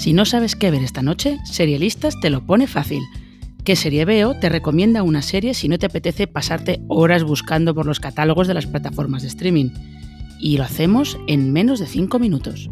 Si 0.00 0.14
no 0.14 0.24
sabes 0.24 0.56
qué 0.56 0.70
ver 0.70 0.82
esta 0.82 1.02
noche, 1.02 1.36
Serialistas 1.44 2.18
te 2.20 2.30
lo 2.30 2.46
pone 2.46 2.66
fácil. 2.66 3.02
¿Qué 3.64 3.76
serie 3.76 4.06
veo? 4.06 4.32
Te 4.32 4.48
recomienda 4.48 5.02
una 5.02 5.20
serie 5.20 5.52
si 5.52 5.68
no 5.68 5.78
te 5.78 5.84
apetece 5.84 6.26
pasarte 6.26 6.80
horas 6.88 7.22
buscando 7.22 7.74
por 7.74 7.84
los 7.84 8.00
catálogos 8.00 8.48
de 8.48 8.54
las 8.54 8.66
plataformas 8.66 9.20
de 9.20 9.28
streaming. 9.28 9.68
Y 10.40 10.56
lo 10.56 10.64
hacemos 10.64 11.18
en 11.26 11.52
menos 11.52 11.80
de 11.80 11.86
5 11.86 12.18
minutos. 12.18 12.70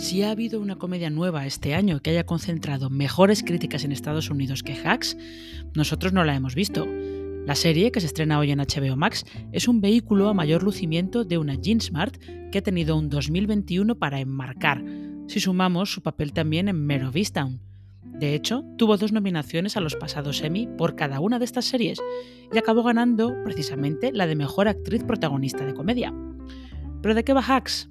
Si 0.00 0.22
ha 0.22 0.30
habido 0.30 0.62
una 0.62 0.76
comedia 0.76 1.10
nueva 1.10 1.44
este 1.44 1.74
año 1.74 2.00
que 2.00 2.08
haya 2.08 2.24
concentrado 2.24 2.88
mejores 2.88 3.42
críticas 3.42 3.84
en 3.84 3.92
Estados 3.92 4.30
Unidos 4.30 4.62
que 4.62 4.72
Hacks, 4.72 5.14
nosotros 5.74 6.14
no 6.14 6.24
la 6.24 6.34
hemos 6.34 6.54
visto. 6.54 6.86
La 7.44 7.54
serie, 7.54 7.92
que 7.92 8.00
se 8.00 8.06
estrena 8.06 8.38
hoy 8.38 8.50
en 8.50 8.60
HBO 8.60 8.96
Max, 8.96 9.26
es 9.52 9.68
un 9.68 9.82
vehículo 9.82 10.30
a 10.30 10.34
mayor 10.34 10.62
lucimiento 10.62 11.24
de 11.24 11.36
una 11.36 11.54
Jean 11.54 11.82
Smart 11.82 12.16
que 12.50 12.58
ha 12.58 12.62
tenido 12.62 12.96
un 12.96 13.10
2021 13.10 13.94
para 13.98 14.20
enmarcar, 14.20 14.82
si 15.28 15.38
sumamos 15.38 15.92
su 15.92 16.02
papel 16.02 16.32
también 16.32 16.68
en 16.70 16.86
Mare 16.86 17.04
of. 17.04 17.14
De 18.02 18.34
hecho, 18.34 18.64
tuvo 18.78 18.96
dos 18.96 19.12
nominaciones 19.12 19.76
a 19.76 19.80
los 19.80 19.96
pasados 19.96 20.40
Emmy 20.40 20.66
por 20.78 20.96
cada 20.96 21.20
una 21.20 21.38
de 21.38 21.44
estas 21.44 21.66
series 21.66 22.00
y 22.50 22.56
acabó 22.56 22.82
ganando 22.84 23.36
precisamente 23.44 24.12
la 24.12 24.26
de 24.26 24.34
Mejor 24.34 24.66
Actriz 24.66 25.04
Protagonista 25.04 25.66
de 25.66 25.74
Comedia. 25.74 26.14
¿Pero 27.02 27.14
de 27.14 27.22
qué 27.22 27.34
va 27.34 27.42
Hacks? 27.42 27.90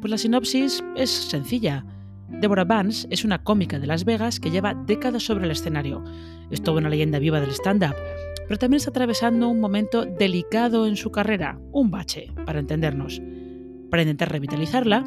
Pues 0.00 0.10
la 0.10 0.18
sinopsis 0.18 0.82
es 0.96 1.10
sencilla. 1.10 1.84
Deborah 2.28 2.64
Vance 2.64 3.06
es 3.10 3.24
una 3.24 3.42
cómica 3.42 3.78
de 3.78 3.86
Las 3.86 4.04
Vegas 4.04 4.40
que 4.40 4.50
lleva 4.50 4.74
décadas 4.74 5.24
sobre 5.24 5.44
el 5.44 5.50
escenario. 5.50 6.02
Es 6.50 6.62
toda 6.62 6.78
una 6.78 6.88
leyenda 6.88 7.18
viva 7.18 7.40
del 7.40 7.50
stand-up, 7.50 7.96
pero 8.46 8.58
también 8.58 8.78
está 8.78 8.90
atravesando 8.90 9.48
un 9.48 9.60
momento 9.60 10.04
delicado 10.04 10.86
en 10.86 10.96
su 10.96 11.10
carrera, 11.10 11.58
un 11.72 11.90
bache, 11.90 12.32
para 12.46 12.60
entendernos. 12.60 13.20
Para 13.90 14.02
intentar 14.02 14.30
revitalizarla, 14.30 15.04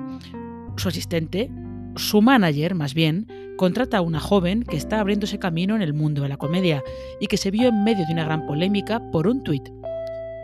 su 0.78 0.90
asistente, 0.90 1.50
su 1.96 2.22
manager 2.22 2.76
más 2.76 2.94
bien, 2.94 3.28
contrata 3.58 3.98
a 3.98 4.02
una 4.02 4.20
joven 4.20 4.64
que 4.64 4.78
está 4.78 5.00
abriéndose 5.00 5.40
camino 5.40 5.76
en 5.76 5.82
el 5.82 5.94
mundo 5.94 6.22
de 6.22 6.30
la 6.30 6.38
comedia 6.38 6.84
y 7.20 7.28
que 7.28 7.38
se 7.38 7.52
vio 7.52 7.70
en 7.70 7.84
medio 7.84 8.06
de 8.06 8.14
una 8.14 8.26
gran 8.26 8.46
polémica 8.46 9.12
por 9.12 9.28
un 9.28 9.44
tuit. 9.44 9.70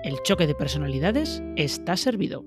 El 0.03 0.15
choque 0.23 0.47
de 0.47 0.55
personalidades 0.55 1.43
está 1.55 1.97
servido. 1.97 2.45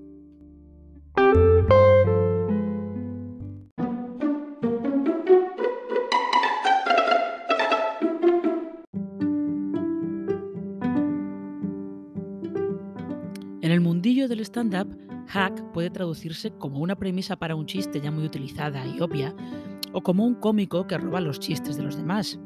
En 13.62 13.70
el 13.70 13.80
mundillo 13.80 14.26
del 14.26 14.40
stand-up, 14.40 14.98
hack 15.28 15.62
puede 15.72 15.88
traducirse 15.88 16.50
como 16.50 16.80
una 16.80 16.96
premisa 16.96 17.36
para 17.36 17.54
un 17.54 17.66
chiste 17.66 18.00
ya 18.00 18.10
muy 18.10 18.24
utilizada 18.24 18.84
y 18.84 19.00
obvia, 19.00 19.32
o 19.92 20.02
como 20.02 20.26
un 20.26 20.34
cómico 20.34 20.88
que 20.88 20.98
roba 20.98 21.20
los 21.20 21.38
chistes 21.38 21.76
de 21.76 21.84
los 21.84 21.96
demás. 21.96 22.40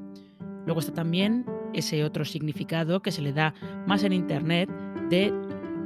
Luego 0.67 0.81
está 0.81 0.93
también 0.93 1.47
ese 1.73 2.05
otro 2.05 2.27
significado 2.27 3.01
que 3.01 3.13
se 3.13 3.23
le 3.23 3.33
da 3.33 3.55
más 3.87 4.05
en 4.05 4.13
Internet 4.13 4.69
de 5.09 5.33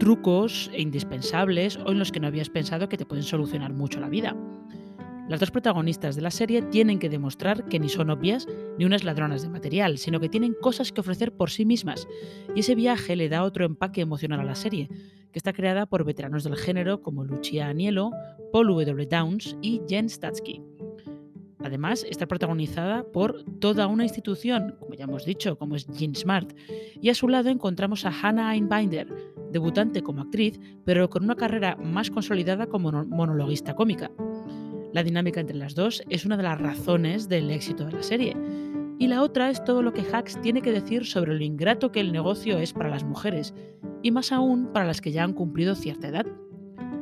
trucos 0.00 0.68
indispensables 0.76 1.76
o 1.76 1.92
en 1.92 2.00
los 2.00 2.10
que 2.10 2.18
no 2.18 2.26
habías 2.26 2.50
pensado 2.50 2.88
que 2.88 2.96
te 2.96 3.06
pueden 3.06 3.22
solucionar 3.22 3.72
mucho 3.72 4.00
la 4.00 4.08
vida. 4.08 4.36
Las 5.28 5.38
dos 5.38 5.52
protagonistas 5.52 6.16
de 6.16 6.22
la 6.22 6.32
serie 6.32 6.60
tienen 6.60 6.98
que 6.98 7.08
demostrar 7.08 7.66
que 7.66 7.78
ni 7.78 7.88
son 7.88 8.10
obvias 8.10 8.48
ni 8.78 8.84
unas 8.84 9.04
ladronas 9.04 9.42
de 9.42 9.48
material, 9.48 9.96
sino 9.98 10.18
que 10.18 10.28
tienen 10.28 10.56
cosas 10.60 10.90
que 10.90 11.02
ofrecer 11.02 11.30
por 11.30 11.50
sí 11.50 11.64
mismas, 11.64 12.08
y 12.56 12.60
ese 12.60 12.74
viaje 12.74 13.14
le 13.14 13.28
da 13.28 13.44
otro 13.44 13.64
empaque 13.64 14.00
emocional 14.00 14.40
a 14.40 14.44
la 14.44 14.56
serie, 14.56 14.88
que 15.32 15.38
está 15.38 15.52
creada 15.52 15.86
por 15.86 16.04
veteranos 16.04 16.44
del 16.44 16.56
género 16.56 17.02
como 17.02 17.24
Lucia 17.24 17.68
Anielo, 17.68 18.10
Paul 18.52 18.68
W. 18.68 19.06
Downs 19.06 19.56
y 19.62 19.80
Jen 19.88 20.08
Statsky. 20.08 20.62
Además, 21.62 22.06
está 22.08 22.26
protagonizada 22.26 23.04
por 23.04 23.44
toda 23.60 23.86
una 23.86 24.04
institución, 24.04 24.76
como 24.78 24.94
ya 24.94 25.04
hemos 25.04 25.24
dicho, 25.24 25.58
como 25.58 25.76
es 25.76 25.86
Jean 25.88 26.14
Smart, 26.14 26.52
y 27.00 27.10
a 27.10 27.14
su 27.14 27.28
lado 27.28 27.50
encontramos 27.50 28.06
a 28.06 28.10
Hannah 28.10 28.54
Einbinder, 28.54 29.06
debutante 29.52 30.02
como 30.02 30.22
actriz, 30.22 30.58
pero 30.84 31.10
con 31.10 31.24
una 31.24 31.36
carrera 31.36 31.76
más 31.76 32.10
consolidada 32.10 32.66
como 32.66 32.90
monologuista 33.04 33.74
cómica. 33.74 34.10
La 34.92 35.02
dinámica 35.02 35.40
entre 35.40 35.56
las 35.56 35.74
dos 35.74 36.02
es 36.08 36.24
una 36.24 36.36
de 36.36 36.42
las 36.44 36.60
razones 36.60 37.28
del 37.28 37.50
éxito 37.50 37.84
de 37.84 37.92
la 37.92 38.02
serie. 38.02 38.36
Y 39.00 39.08
la 39.08 39.22
otra 39.22 39.48
es 39.48 39.64
todo 39.64 39.80
lo 39.80 39.94
que 39.94 40.02
Hacks 40.02 40.38
tiene 40.42 40.60
que 40.60 40.72
decir 40.72 41.06
sobre 41.06 41.34
lo 41.34 41.42
ingrato 41.42 41.90
que 41.90 42.00
el 42.00 42.12
negocio 42.12 42.58
es 42.58 42.74
para 42.74 42.90
las 42.90 43.02
mujeres, 43.02 43.54
y 44.02 44.10
más 44.10 44.30
aún 44.30 44.74
para 44.74 44.84
las 44.84 45.00
que 45.00 45.10
ya 45.10 45.24
han 45.24 45.32
cumplido 45.32 45.74
cierta 45.74 46.08
edad. 46.08 46.26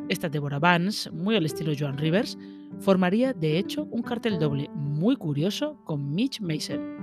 Esta 0.08 0.28
Deborah 0.28 0.60
Vance, 0.60 1.10
muy 1.10 1.34
al 1.34 1.44
estilo 1.44 1.72
Joan 1.76 1.98
Rivers, 1.98 2.38
formaría 2.78 3.32
de 3.32 3.58
hecho 3.58 3.88
un 3.90 4.02
cartel 4.02 4.38
doble 4.38 4.70
muy 4.74 5.16
curioso 5.16 5.82
con 5.84 6.14
Mitch 6.14 6.40
Mason. 6.40 6.98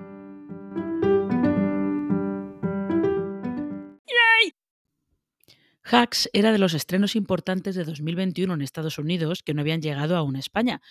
Hacks 5.83 6.29
era 6.31 6.53
de 6.53 6.57
los 6.57 6.73
estrenos 6.73 7.17
importantes 7.17 7.75
de 7.75 7.83
2021 7.83 8.53
en 8.53 8.61
Estados 8.61 8.97
Unidos 8.97 9.43
que 9.43 9.53
no 9.53 9.59
habían 9.59 9.81
llegado 9.81 10.15
aún 10.15 10.37
a 10.37 10.39
España, 10.39 10.81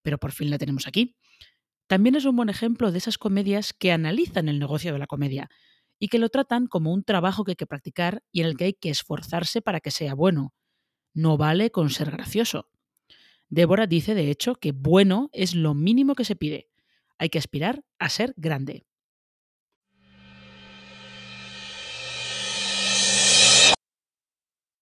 pero 0.00 0.16
por 0.16 0.32
fin 0.32 0.48
la 0.48 0.56
tenemos 0.56 0.86
aquí. 0.86 1.16
También 1.92 2.14
es 2.14 2.24
un 2.24 2.34
buen 2.36 2.48
ejemplo 2.48 2.90
de 2.90 2.96
esas 2.96 3.18
comedias 3.18 3.74
que 3.74 3.92
analizan 3.92 4.48
el 4.48 4.58
negocio 4.58 4.94
de 4.94 4.98
la 4.98 5.06
comedia 5.06 5.50
y 5.98 6.08
que 6.08 6.18
lo 6.18 6.30
tratan 6.30 6.66
como 6.66 6.90
un 6.90 7.04
trabajo 7.04 7.44
que 7.44 7.50
hay 7.50 7.56
que 7.56 7.66
practicar 7.66 8.22
y 8.32 8.40
en 8.40 8.46
el 8.46 8.56
que 8.56 8.64
hay 8.64 8.72
que 8.72 8.88
esforzarse 8.88 9.60
para 9.60 9.78
que 9.80 9.90
sea 9.90 10.14
bueno. 10.14 10.54
No 11.12 11.36
vale 11.36 11.70
con 11.70 11.90
ser 11.90 12.10
gracioso. 12.10 12.70
Débora 13.50 13.86
dice, 13.86 14.14
de 14.14 14.30
hecho, 14.30 14.54
que 14.54 14.72
bueno 14.72 15.28
es 15.34 15.54
lo 15.54 15.74
mínimo 15.74 16.14
que 16.14 16.24
se 16.24 16.34
pide. 16.34 16.70
Hay 17.18 17.28
que 17.28 17.36
aspirar 17.36 17.84
a 17.98 18.08
ser 18.08 18.32
grande. 18.38 18.86